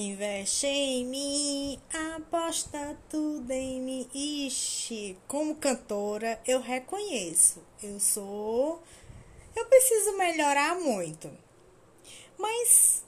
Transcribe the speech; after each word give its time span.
Investe 0.00 0.66
em 0.66 1.04
mim, 1.04 1.78
aposta 2.16 2.98
tudo 3.10 3.50
em 3.50 3.82
mim. 3.82 4.10
Ixi, 4.14 5.18
como 5.28 5.56
cantora, 5.56 6.40
eu 6.46 6.58
reconheço. 6.58 7.62
Eu 7.82 8.00
sou. 8.00 8.82
Eu 9.54 9.66
preciso 9.66 10.16
melhorar 10.16 10.80
muito. 10.80 11.30
Mas 12.38 13.04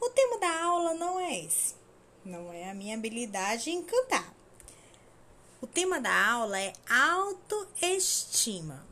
o 0.00 0.10
tema 0.10 0.38
da 0.40 0.64
aula 0.64 0.94
não 0.94 1.20
é 1.20 1.44
esse. 1.44 1.76
Não 2.24 2.52
é 2.52 2.70
a 2.70 2.74
minha 2.74 2.96
habilidade 2.96 3.70
em 3.70 3.80
cantar. 3.84 4.34
O 5.60 5.66
tema 5.68 6.00
da 6.00 6.28
aula 6.28 6.58
é 6.58 6.72
autoestima. 6.90 8.84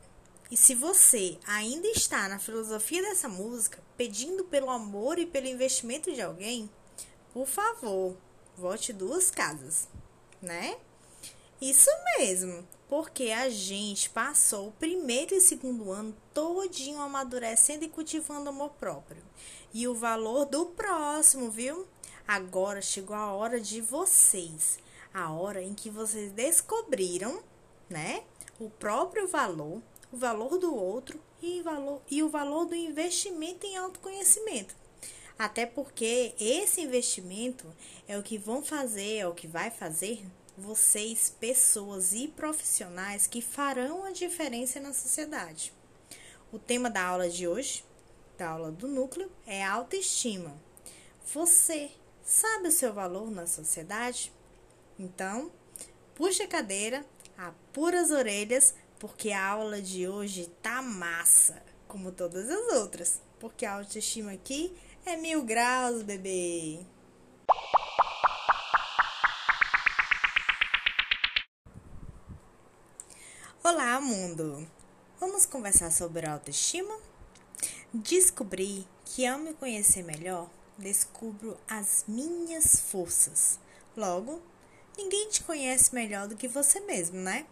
E 0.49 0.55
se 0.55 0.73
você 0.73 1.37
ainda 1.45 1.89
está 1.89 2.29
na 2.29 2.39
filosofia 2.39 3.01
dessa 3.01 3.27
música, 3.27 3.83
pedindo 3.97 4.45
pelo 4.45 4.69
amor 4.69 5.19
e 5.19 5.25
pelo 5.25 5.47
investimento 5.47 6.13
de 6.13 6.21
alguém, 6.21 6.69
por 7.35 7.47
favor, 7.47 8.15
vote 8.55 8.93
duas 8.93 9.29
casas, 9.29 9.89
né? 10.41 10.77
Isso 11.59 11.89
mesmo, 12.17 12.65
porque 12.87 13.31
a 13.31 13.49
gente 13.49 14.09
passou 14.09 14.69
o 14.69 14.71
primeiro 14.71 15.35
e 15.35 15.41
segundo 15.41 15.91
ano 15.91 16.15
todinho 16.33 17.01
amadurecendo 17.01 17.83
e 17.83 17.89
cultivando 17.89 18.49
amor 18.49 18.69
próprio. 18.79 19.21
E 19.73 19.85
o 19.85 19.93
valor 19.93 20.45
do 20.45 20.67
próximo, 20.67 21.51
viu? 21.51 21.85
Agora 22.25 22.81
chegou 22.81 23.17
a 23.17 23.33
hora 23.33 23.59
de 23.59 23.81
vocês, 23.81 24.79
a 25.13 25.29
hora 25.29 25.61
em 25.61 25.73
que 25.73 25.89
vocês 25.89 26.31
descobriram, 26.31 27.43
né, 27.89 28.23
o 28.57 28.69
próprio 28.69 29.27
valor, 29.27 29.81
o 30.09 30.15
valor 30.15 30.57
do 30.57 30.73
outro 30.73 31.19
e, 31.41 31.61
valor, 31.61 32.01
e 32.09 32.23
o 32.23 32.29
valor 32.29 32.63
do 32.63 32.75
investimento 32.75 33.65
em 33.65 33.75
autoconhecimento. 33.75 34.84
Até 35.37 35.65
porque 35.65 36.33
esse 36.39 36.81
investimento 36.81 37.67
é 38.07 38.17
o 38.17 38.23
que 38.23 38.37
vão 38.37 38.63
fazer, 38.63 39.17
é 39.17 39.27
o 39.27 39.33
que 39.33 39.47
vai 39.47 39.69
fazer 39.69 40.25
vocês, 40.57 41.35
pessoas 41.39 42.13
e 42.13 42.27
profissionais 42.29 43.27
que 43.27 43.41
farão 43.41 44.05
a 44.05 44.11
diferença 44.11 44.79
na 44.79 44.93
sociedade. 44.93 45.73
O 46.51 46.57
tema 46.57 46.89
da 46.89 47.03
aula 47.03 47.29
de 47.29 47.47
hoje, 47.47 47.83
da 48.37 48.49
aula 48.49 48.71
do 48.71 48.87
núcleo, 48.87 49.29
é 49.45 49.63
autoestima. 49.63 50.55
Você 51.33 51.91
sabe 52.23 52.69
o 52.69 52.71
seu 52.71 52.93
valor 52.93 53.29
na 53.29 53.45
sociedade? 53.45 54.31
Então, 54.97 55.51
puxe 56.13 56.43
a 56.43 56.47
cadeira, 56.47 57.05
apura 57.37 57.99
as 57.99 58.11
orelhas, 58.11 58.73
porque 58.97 59.31
a 59.31 59.45
aula 59.45 59.81
de 59.81 60.07
hoje 60.07 60.49
tá 60.61 60.81
massa, 60.81 61.61
como 61.87 62.11
todas 62.11 62.49
as 62.49 62.73
outras. 62.77 63.21
Porque 63.39 63.65
a 63.65 63.73
autoestima 63.73 64.31
aqui 64.31 64.73
é 65.05 65.15
mil 65.15 65.43
graus, 65.43 66.01
bebê. 66.01 66.79
Olá, 73.63 74.01
mundo! 74.01 74.67
Vamos 75.19 75.45
conversar 75.45 75.91
sobre 75.91 76.27
autoestima? 76.27 76.99
Descobri 77.93 78.87
que 79.05 79.25
ao 79.27 79.37
me 79.37 79.53
conhecer 79.53 80.03
melhor, 80.03 80.49
descubro 80.75 81.55
as 81.67 82.03
minhas 82.07 82.79
forças. 82.79 83.59
Logo, 83.95 84.41
ninguém 84.97 85.29
te 85.29 85.43
conhece 85.43 85.93
melhor 85.93 86.27
do 86.27 86.35
que 86.35 86.47
você 86.47 86.79
mesmo, 86.79 87.17
né? 87.17 87.45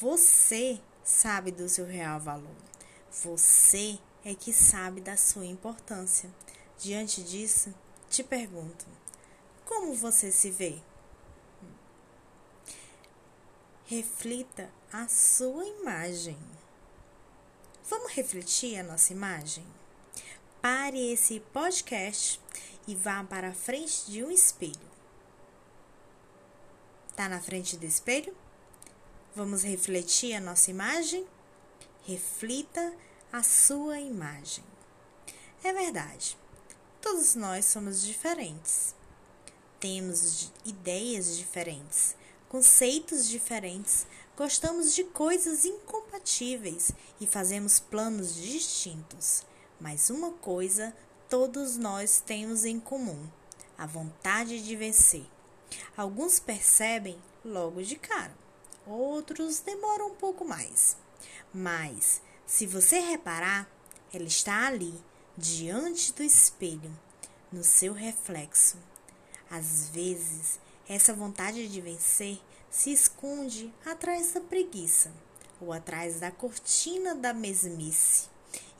Você 0.00 0.80
sabe 1.04 1.50
do 1.50 1.68
seu 1.68 1.84
real 1.84 2.18
valor. 2.18 2.56
Você 3.22 3.98
é 4.24 4.34
que 4.34 4.52
sabe 4.54 5.02
da 5.02 5.16
sua 5.18 5.44
importância. 5.44 6.30
Diante 6.82 7.22
disso, 7.22 7.72
te 8.10 8.24
pergunto: 8.24 8.84
como 9.64 9.94
você 9.94 10.32
se 10.32 10.50
vê? 10.50 10.82
Reflita 13.86 14.68
a 14.92 15.06
sua 15.06 15.64
imagem. 15.64 16.36
Vamos 17.88 18.10
refletir 18.10 18.80
a 18.80 18.82
nossa 18.82 19.12
imagem? 19.12 19.64
Pare 20.60 21.12
esse 21.12 21.38
podcast 21.52 22.40
e 22.88 22.96
vá 22.96 23.22
para 23.22 23.50
a 23.50 23.54
frente 23.54 24.10
de 24.10 24.24
um 24.24 24.30
espelho. 24.32 24.90
Tá 27.14 27.28
na 27.28 27.40
frente 27.40 27.76
do 27.76 27.86
espelho? 27.86 28.36
Vamos 29.36 29.62
refletir 29.62 30.34
a 30.34 30.40
nossa 30.40 30.68
imagem? 30.68 31.24
Reflita 32.04 32.92
a 33.32 33.44
sua 33.44 34.00
imagem. 34.00 34.64
É 35.62 35.72
verdade. 35.72 36.41
Todos 37.02 37.34
nós 37.34 37.64
somos 37.64 38.00
diferentes. 38.00 38.94
Temos 39.80 40.52
ideias 40.64 41.36
diferentes, 41.36 42.14
conceitos 42.48 43.28
diferentes, 43.28 44.06
gostamos 44.36 44.94
de 44.94 45.02
coisas 45.02 45.64
incompatíveis 45.64 46.92
e 47.20 47.26
fazemos 47.26 47.80
planos 47.80 48.36
distintos. 48.36 49.42
Mas 49.80 50.10
uma 50.10 50.30
coisa 50.30 50.94
todos 51.28 51.76
nós 51.76 52.22
temos 52.24 52.64
em 52.64 52.78
comum: 52.78 53.28
a 53.76 53.84
vontade 53.84 54.62
de 54.62 54.76
vencer. 54.76 55.26
Alguns 55.96 56.38
percebem 56.38 57.20
logo 57.44 57.82
de 57.82 57.96
cara, 57.96 58.32
outros 58.86 59.58
demoram 59.58 60.12
um 60.12 60.14
pouco 60.14 60.44
mais. 60.44 60.96
Mas, 61.52 62.22
se 62.46 62.64
você 62.64 63.00
reparar, 63.00 63.68
ela 64.12 64.28
está 64.28 64.68
ali 64.68 64.94
diante 65.36 66.12
do 66.12 66.22
espelho, 66.22 66.90
no 67.50 67.64
seu 67.64 67.92
reflexo. 67.92 68.76
Às 69.50 69.88
vezes, 69.88 70.60
essa 70.88 71.14
vontade 71.14 71.68
de 71.68 71.80
vencer 71.80 72.40
se 72.70 72.92
esconde 72.92 73.72
atrás 73.84 74.32
da 74.32 74.40
preguiça 74.40 75.12
ou 75.60 75.72
atrás 75.72 76.20
da 76.20 76.30
cortina 76.30 77.14
da 77.14 77.32
mesmice 77.32 78.28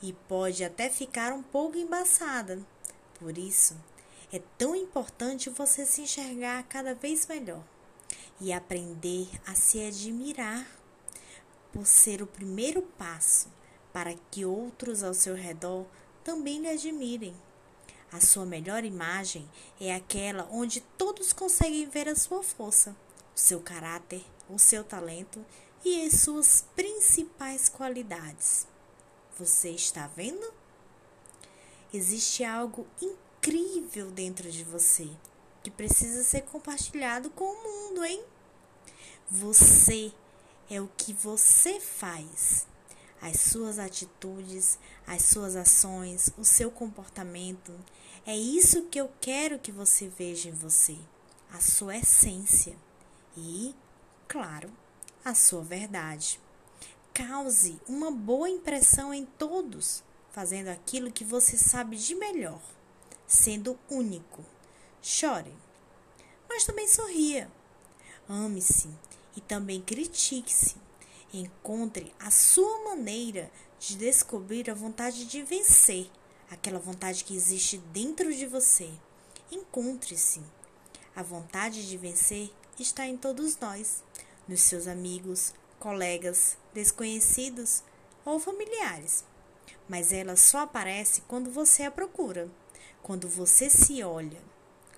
e 0.01 0.13
pode 0.13 0.63
até 0.63 0.89
ficar 0.89 1.31
um 1.31 1.41
pouco 1.41 1.77
embaçada. 1.77 2.59
Por 3.19 3.37
isso, 3.37 3.75
é 4.31 4.41
tão 4.57 4.75
importante 4.75 5.49
você 5.49 5.85
se 5.85 6.01
enxergar 6.01 6.63
cada 6.63 6.93
vez 6.93 7.25
melhor 7.27 7.63
e 8.39 8.51
aprender 8.51 9.27
a 9.45 9.55
se 9.55 9.83
admirar 9.85 10.67
por 11.71 11.85
ser 11.85 12.21
o 12.21 12.27
primeiro 12.27 12.81
passo 12.81 13.47
para 13.91 14.13
que 14.31 14.43
outros 14.43 15.03
ao 15.03 15.13
seu 15.13 15.35
redor 15.35 15.85
também 16.23 16.61
lhe 16.61 16.69
admirem. 16.69 17.35
A 18.11 18.19
sua 18.21 18.45
melhor 18.45 18.85
imagem 18.85 19.49
é 19.79 19.93
aquela 19.93 20.47
onde 20.51 20.81
todos 20.97 21.33
conseguem 21.33 21.89
ver 21.89 22.07
a 22.07 22.15
sua 22.15 22.43
força, 22.43 22.95
o 23.35 23.39
seu 23.39 23.59
caráter, 23.59 24.23
o 24.49 24.59
seu 24.59 24.83
talento 24.83 25.43
e 25.83 26.05
as 26.05 26.21
suas 26.21 26.65
principais 26.75 27.67
qualidades. 27.67 28.67
Você 29.37 29.71
está 29.71 30.07
vendo? 30.07 30.53
Existe 31.91 32.43
algo 32.43 32.87
incrível 33.01 34.11
dentro 34.11 34.51
de 34.51 34.63
você 34.63 35.09
que 35.63 35.71
precisa 35.71 36.23
ser 36.23 36.41
compartilhado 36.41 37.29
com 37.31 37.45
o 37.45 37.63
mundo, 37.63 38.05
hein? 38.05 38.23
Você 39.29 40.13
é 40.69 40.79
o 40.79 40.89
que 40.95 41.13
você 41.13 41.79
faz 41.79 42.67
as 43.23 43.39
suas 43.39 43.79
atitudes, 43.79 44.77
as 45.07 45.21
suas 45.21 45.55
ações, 45.55 46.29
o 46.37 46.43
seu 46.43 46.69
comportamento. 46.69 47.73
É 48.25 48.35
isso 48.35 48.83
que 48.87 48.99
eu 48.99 49.09
quero 49.21 49.57
que 49.57 49.71
você 49.71 50.09
veja 50.09 50.49
em 50.49 50.51
você, 50.51 50.97
a 51.49 51.61
sua 51.61 51.95
essência 51.95 52.75
e, 53.37 53.73
claro, 54.27 54.69
a 55.23 55.33
sua 55.33 55.63
verdade. 55.63 56.37
Cause 57.13 57.79
uma 57.87 58.11
boa 58.11 58.49
impressão 58.49 59.13
em 59.13 59.25
todos, 59.25 60.03
fazendo 60.33 60.67
aquilo 60.67 61.11
que 61.11 61.23
você 61.23 61.57
sabe 61.57 61.95
de 61.95 62.15
melhor, 62.15 62.61
sendo 63.25 63.79
único. 63.89 64.43
Chore, 65.01 65.53
mas 66.49 66.65
também 66.65 66.89
sorria. 66.89 67.49
Ame-se 68.27 68.89
e 69.33 69.39
também 69.39 69.81
critique-se 69.81 70.75
Encontre 71.33 72.13
a 72.19 72.29
sua 72.29 72.83
maneira 72.83 73.51
de 73.79 73.95
descobrir 73.97 74.69
a 74.69 74.75
vontade 74.75 75.25
de 75.25 75.41
vencer, 75.41 76.07
aquela 76.47 76.77
vontade 76.77 77.23
que 77.23 77.35
existe 77.35 77.79
dentro 77.91 78.31
de 78.31 78.45
você. 78.45 78.91
Encontre-se. 79.51 80.43
A 81.15 81.23
vontade 81.23 81.89
de 81.89 81.97
vencer 81.97 82.51
está 82.79 83.07
em 83.07 83.17
todos 83.17 83.57
nós, 83.57 84.03
nos 84.47 84.61
seus 84.61 84.87
amigos, 84.87 85.55
colegas, 85.79 86.55
desconhecidos 86.71 87.83
ou 88.23 88.39
familiares. 88.39 89.25
Mas 89.89 90.13
ela 90.13 90.35
só 90.35 90.59
aparece 90.59 91.21
quando 91.21 91.49
você 91.49 91.81
a 91.81 91.89
procura, 91.89 92.47
quando 93.01 93.27
você 93.27 93.71
se 93.71 94.03
olha, 94.03 94.39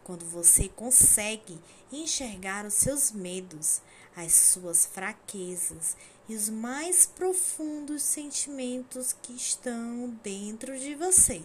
quando 0.03 0.25
você 0.25 0.67
consegue 0.67 1.57
enxergar 1.91 2.65
os 2.65 2.73
seus 2.73 3.11
medos, 3.11 3.81
as 4.15 4.33
suas 4.33 4.85
fraquezas 4.85 5.95
e 6.27 6.35
os 6.35 6.49
mais 6.49 7.05
profundos 7.05 8.01
sentimentos 8.01 9.13
que 9.13 9.33
estão 9.33 10.09
dentro 10.23 10.77
de 10.79 10.95
você. 10.95 11.43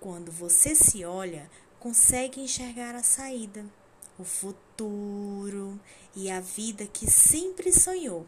Quando 0.00 0.30
você 0.30 0.74
se 0.74 1.04
olha 1.04 1.50
consegue 1.80 2.40
enxergar 2.40 2.94
a 2.94 3.02
saída, 3.02 3.64
o 4.18 4.24
futuro 4.24 5.80
e 6.14 6.30
a 6.30 6.38
vida 6.40 6.86
que 6.86 7.10
sempre 7.10 7.72
sonhou. 7.72 8.26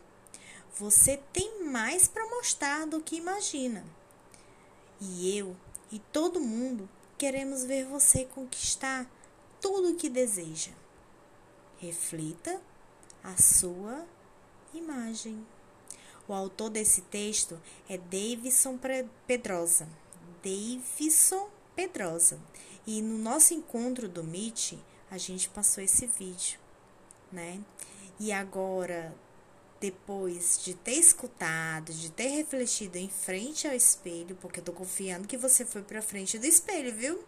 Você 0.76 1.19
tem 1.32 1.64
mais 1.64 2.08
para 2.08 2.29
mostrar 2.29 2.87
do 2.87 3.00
que 3.00 3.17
imagina. 3.17 3.85
E 5.00 5.38
eu 5.38 5.56
e 5.93 5.99
todo 5.99 6.41
mundo 6.41 6.88
queremos 7.17 7.64
ver 7.64 7.85
você 7.85 8.25
conquistar 8.25 9.08
tudo 9.61 9.93
o 9.93 9.94
que 9.94 10.08
deseja. 10.08 10.73
Reflita 11.79 12.61
a 13.25 13.41
sua 13.41 14.06
imagem. 14.75 15.44
O 16.29 16.35
autor 16.35 16.69
desse 16.69 17.00
texto 17.00 17.59
é 17.88 17.97
Davidson 17.97 18.79
Pedrosa. 19.26 19.88
Davidson 20.43 21.49
Pedrosa. 21.75 22.38
E 22.87 23.00
no 23.00 23.17
nosso 23.17 23.55
encontro 23.55 24.09
do 24.09 24.23
Meet, 24.23 24.75
a 25.11 25.17
gente 25.17 25.49
passou 25.49 25.82
esse 25.82 26.06
vídeo, 26.06 26.59
né? 27.32 27.62
E 28.21 28.31
agora, 28.31 29.15
depois 29.81 30.62
de 30.62 30.75
ter 30.75 30.93
escutado, 30.93 31.93
de 31.93 32.11
ter 32.11 32.29
refletido 32.29 32.99
em 32.99 33.09
frente 33.09 33.67
ao 33.67 33.75
espelho, 33.75 34.37
porque 34.37 34.61
eu 34.61 34.65
tô 34.65 34.73
confiando 34.73 35.27
que 35.27 35.37
você 35.38 35.65
foi 35.65 35.82
para 35.82 36.03
frente 36.03 36.38
do 36.38 36.47
espelho, 36.47 36.94
viu? 36.94 37.25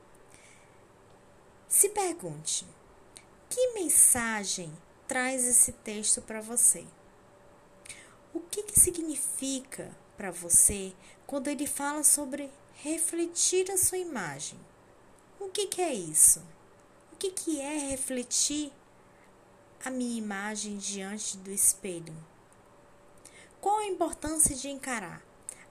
Se 1.69 1.89
pergunte: 1.89 2.67
que 3.49 3.73
mensagem 3.73 4.73
traz 5.07 5.47
esse 5.47 5.73
texto 5.73 6.21
para 6.21 6.41
você? 6.41 6.85
O 8.35 8.41
que, 8.41 8.63
que 8.65 8.79
significa 8.79 9.97
para 10.17 10.31
você 10.31 10.93
quando 11.27 11.49
ele 11.49 11.67
fala 11.67 12.03
sobre 12.03 12.51
refletir 12.75 13.71
a 13.71 13.79
sua 13.79 13.99
imagem? 13.99 14.59
O 15.41 15.49
que, 15.49 15.67
que 15.67 15.81
é 15.81 15.95
isso? 15.95 16.43
O 17.13 17.17
que, 17.17 17.31
que 17.31 17.61
é 17.61 17.79
refletir 17.91 18.73
a 19.85 19.91
minha 19.91 20.19
imagem 20.19 20.77
diante 20.77 21.37
do 21.39 21.51
espelho? 21.51 22.15
Qual 23.61 23.79
a 23.79 23.87
importância 23.87 24.55
de 24.55 24.69
encarar, 24.69 25.23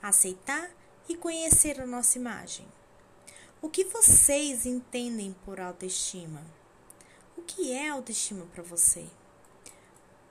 aceitar 0.01 0.69
e 1.07 1.15
conhecer 1.15 1.79
a 1.79 1.85
nossa 1.85 2.17
imagem? 2.17 2.67
O 3.61 3.69
que 3.69 3.83
vocês 3.83 4.65
entendem 4.65 5.35
por 5.45 5.59
autoestima? 5.59 6.45
O 7.37 7.41
que 7.41 7.71
é 7.71 7.89
autoestima 7.89 8.45
para 8.45 8.63
você? 8.63 9.07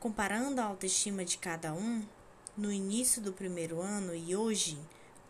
Comparando 0.05 0.61
a 0.61 0.65
autoestima 0.65 1.25
de 1.25 1.39
cada 1.39 1.73
um, 1.73 2.07
no 2.55 2.71
início 2.71 3.23
do 3.23 3.33
primeiro 3.33 3.81
ano 3.81 4.15
e 4.15 4.37
hoje, 4.37 4.79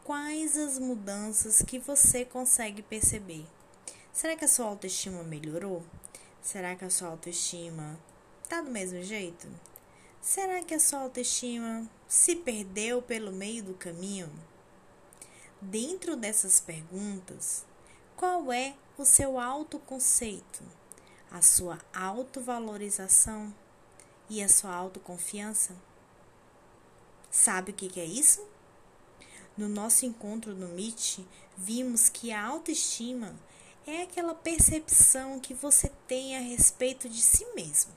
quais 0.02 0.58
as 0.58 0.80
mudanças 0.80 1.62
que 1.62 1.78
você 1.78 2.24
consegue 2.24 2.82
perceber? 2.82 3.46
Será 4.12 4.34
que 4.34 4.44
a 4.44 4.48
sua 4.48 4.66
autoestima 4.66 5.22
melhorou? 5.22 5.84
Será 6.42 6.74
que 6.74 6.84
a 6.84 6.90
sua 6.90 7.06
autoestima 7.06 7.96
tá 8.48 8.60
do 8.62 8.68
mesmo 8.68 9.00
jeito? 9.00 9.46
Será 10.20 10.60
que 10.60 10.74
a 10.74 10.80
sua 10.80 11.02
autoestima 11.02 11.88
se 12.08 12.34
perdeu 12.34 13.00
pelo 13.00 13.30
meio 13.30 13.62
do 13.62 13.74
caminho? 13.74 14.28
Dentro 15.60 16.16
dessas 16.16 16.58
perguntas, 16.58 17.64
qual 18.16 18.52
é 18.52 18.74
o 18.98 19.04
seu 19.04 19.38
autoconceito, 19.38 20.64
a 21.30 21.40
sua 21.40 21.78
autovalorização 21.94 23.54
e 24.28 24.42
a 24.42 24.48
sua 24.48 24.74
autoconfiança? 24.74 25.74
Sabe 27.30 27.72
o 27.72 27.74
que 27.74 28.00
é 28.00 28.04
isso? 28.04 28.46
No 29.56 29.68
nosso 29.68 30.04
encontro 30.04 30.54
no 30.54 30.68
MIT, 30.68 31.26
vimos 31.56 32.08
que 32.08 32.32
a 32.32 32.44
autoestima 32.44 33.34
é 33.86 34.02
aquela 34.02 34.34
percepção 34.34 35.38
que 35.38 35.54
você 35.54 35.90
tem 36.08 36.36
a 36.36 36.40
respeito 36.40 37.08
de 37.08 37.20
si 37.20 37.44
mesmo. 37.54 37.92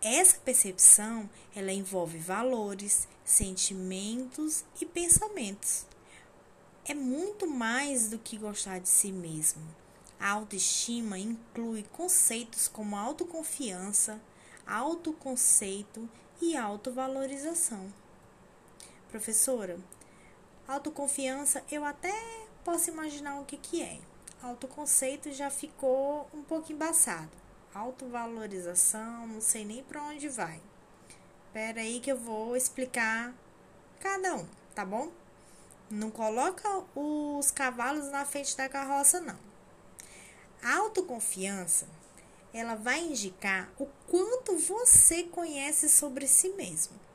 Essa 0.00 0.38
percepção, 0.38 1.28
ela 1.54 1.72
envolve 1.72 2.18
valores, 2.18 3.08
sentimentos 3.24 4.64
e 4.80 4.86
pensamentos. 4.86 5.84
É 6.84 6.94
muito 6.94 7.46
mais 7.46 8.08
do 8.08 8.18
que 8.18 8.38
gostar 8.38 8.78
de 8.78 8.88
si 8.88 9.10
mesmo. 9.10 9.62
A 10.20 10.30
autoestima 10.30 11.18
inclui 11.18 11.82
conceitos 11.92 12.68
como 12.68 12.96
autoconfiança, 12.96 14.20
autoconceito 14.66 16.08
e 16.40 16.56
autovalorização. 16.56 17.92
Professora, 19.08 19.78
autoconfiança 20.66 21.62
eu 21.70 21.84
até 21.84 22.12
posso 22.64 22.90
imaginar 22.90 23.40
o 23.40 23.44
que, 23.44 23.56
que 23.56 23.82
é. 23.82 23.98
Autoconceito 24.42 25.32
já 25.32 25.50
ficou 25.50 26.28
um 26.34 26.42
pouco 26.42 26.72
embaçado. 26.72 27.30
Autovalorização, 27.74 29.26
não 29.26 29.40
sei 29.40 29.64
nem 29.64 29.82
para 29.82 30.02
onde 30.02 30.28
vai. 30.28 30.60
Espera 31.46 31.80
aí 31.80 32.00
que 32.00 32.10
eu 32.10 32.18
vou 32.18 32.56
explicar 32.56 33.32
cada 34.00 34.36
um, 34.36 34.46
tá 34.74 34.84
bom? 34.84 35.10
Não 35.88 36.10
coloca 36.10 36.68
os 36.94 37.50
cavalos 37.50 38.10
na 38.10 38.24
frente 38.24 38.56
da 38.56 38.68
carroça, 38.68 39.20
não. 39.20 39.38
A 40.62 40.76
autoconfiança, 40.78 41.86
ela 42.56 42.74
vai 42.74 43.00
indicar 43.00 43.72
o 43.78 43.86
quanto 44.06 44.56
você 44.56 45.24
conhece 45.24 45.88
sobre 45.88 46.26
si 46.26 46.50
mesmo 46.50 47.06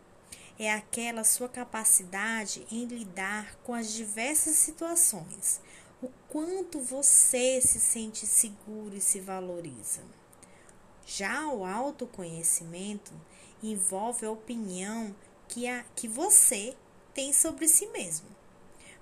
é 0.63 0.71
aquela 0.71 1.23
sua 1.23 1.49
capacidade 1.49 2.67
em 2.71 2.85
lidar 2.85 3.55
com 3.63 3.73
as 3.73 3.91
diversas 3.91 4.55
situações, 4.57 5.59
o 6.03 6.07
quanto 6.29 6.79
você 6.79 7.59
se 7.59 7.79
sente 7.79 8.27
seguro 8.27 8.95
e 8.95 9.01
se 9.01 9.19
valoriza. 9.19 10.03
Já 11.03 11.47
o 11.47 11.65
autoconhecimento 11.65 13.11
envolve 13.63 14.23
a 14.23 14.31
opinião 14.31 15.15
que, 15.47 15.67
a, 15.67 15.83
que 15.95 16.07
você 16.07 16.77
tem 17.11 17.33
sobre 17.33 17.67
si 17.67 17.87
mesmo. 17.87 18.27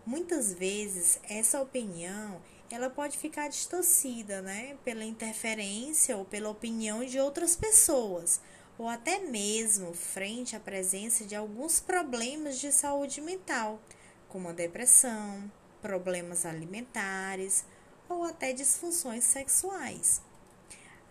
Muitas 0.05 0.53
vezes 0.53 1.19
essa 1.23 1.61
opinião 1.61 2.41
ela 2.69 2.89
pode 2.89 3.17
ficar 3.17 3.47
distorcida, 3.47 4.41
né, 4.41 4.77
pela 4.83 5.03
interferência 5.03 6.15
ou 6.15 6.23
pela 6.23 6.49
opinião 6.49 7.03
de 7.03 7.19
outras 7.19 7.55
pessoas, 7.55 8.39
ou 8.77 8.87
até 8.87 9.19
mesmo 9.19 9.93
frente 9.93 10.55
à 10.55 10.59
presença 10.59 11.25
de 11.25 11.35
alguns 11.35 11.79
problemas 11.79 12.59
de 12.59 12.71
saúde 12.71 13.21
mental, 13.21 13.79
como 14.27 14.49
a 14.49 14.53
depressão, 14.53 15.51
problemas 15.81 16.45
alimentares 16.45 17.65
ou 18.07 18.23
até 18.23 18.53
disfunções 18.53 19.23
sexuais. 19.23 20.21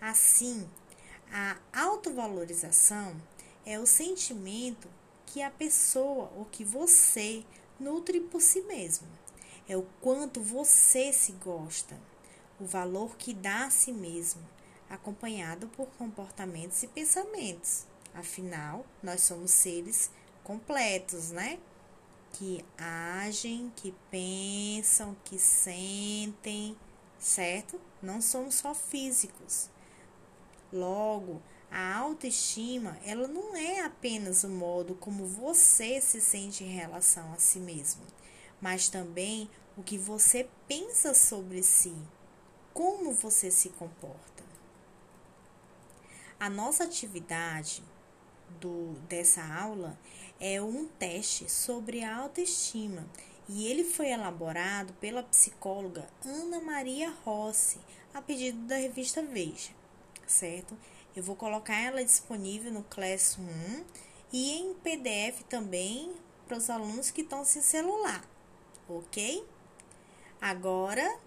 Assim, 0.00 0.68
a 1.30 1.58
autovalorização 1.72 3.20
é 3.66 3.78
o 3.78 3.86
sentimento 3.86 4.88
que 5.26 5.42
a 5.42 5.50
pessoa 5.50 6.32
ou 6.36 6.44
que 6.46 6.64
você 6.64 7.44
nutre 7.78 8.20
por 8.20 8.40
si 8.40 8.62
mesmo. 8.62 9.06
É 9.68 9.76
o 9.76 9.86
quanto 10.00 10.40
você 10.40 11.12
se 11.12 11.32
gosta, 11.32 11.96
o 12.58 12.64
valor 12.64 13.16
que 13.16 13.34
dá 13.34 13.66
a 13.66 13.70
si 13.70 13.92
mesmo 13.92 14.42
acompanhado 14.88 15.68
por 15.68 15.86
comportamentos 15.98 16.82
e 16.82 16.86
pensamentos. 16.86 17.84
Afinal, 18.14 18.84
nós 19.02 19.20
somos 19.22 19.50
seres 19.50 20.10
completos, 20.42 21.30
né? 21.30 21.58
Que 22.32 22.64
agem, 22.76 23.72
que 23.76 23.94
pensam, 24.10 25.16
que 25.24 25.38
sentem, 25.38 26.76
certo? 27.18 27.80
Não 28.02 28.20
somos 28.20 28.54
só 28.54 28.74
físicos. 28.74 29.68
Logo, 30.72 31.42
a 31.70 31.96
autoestima, 31.96 32.98
ela 33.04 33.28
não 33.28 33.54
é 33.54 33.80
apenas 33.80 34.44
o 34.44 34.48
modo 34.48 34.94
como 34.94 35.26
você 35.26 36.00
se 36.00 36.20
sente 36.20 36.64
em 36.64 36.74
relação 36.74 37.32
a 37.32 37.36
si 37.36 37.58
mesmo, 37.58 38.02
mas 38.60 38.88
também 38.88 39.48
o 39.76 39.82
que 39.82 39.96
você 39.96 40.48
pensa 40.66 41.14
sobre 41.14 41.62
si, 41.62 41.94
como 42.74 43.12
você 43.12 43.50
se 43.50 43.68
comporta. 43.70 44.44
A 46.38 46.48
nossa 46.48 46.84
atividade 46.84 47.82
do, 48.60 48.94
dessa 49.08 49.42
aula 49.42 49.98
é 50.40 50.60
um 50.62 50.86
teste 50.86 51.50
sobre 51.50 52.02
a 52.02 52.16
autoestima 52.16 53.06
e 53.48 53.66
ele 53.66 53.82
foi 53.82 54.08
elaborado 54.10 54.92
pela 54.94 55.22
psicóloga 55.22 56.08
Ana 56.24 56.60
Maria 56.60 57.10
Rossi, 57.24 57.80
a 58.12 58.20
pedido 58.20 58.58
da 58.66 58.76
revista 58.76 59.22
Veja, 59.22 59.70
certo? 60.26 60.76
Eu 61.16 61.22
vou 61.22 61.34
colocar 61.34 61.80
ela 61.80 62.04
disponível 62.04 62.70
no 62.70 62.84
Classroom 62.84 63.46
1 63.46 63.84
e 64.32 64.52
em 64.58 64.74
PDF 64.74 65.42
também 65.48 66.14
para 66.46 66.58
os 66.58 66.70
alunos 66.70 67.10
que 67.10 67.22
estão 67.22 67.44
sem 67.44 67.62
celular, 67.62 68.22
ok? 68.88 69.46
Agora, 70.40 71.18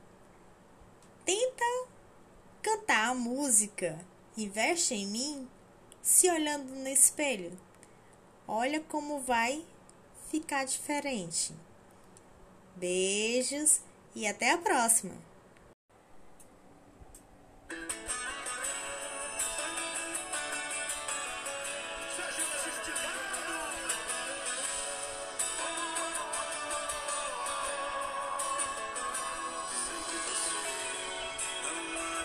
tenta 1.25 1.87
cantar 2.61 3.09
a 3.09 3.13
música 3.13 3.99
Investe 4.37 4.93
em 4.93 5.05
mim 5.07 5.47
se 6.01 6.29
olhando 6.29 6.73
no 6.73 6.87
espelho. 6.87 7.59
Olha 8.47 8.79
como 8.79 9.19
vai 9.19 9.65
ficar 10.29 10.63
diferente. 10.63 11.53
Beijos 12.77 13.81
e 14.15 14.25
até 14.25 14.51
a 14.51 14.57
próxima! 14.57 15.30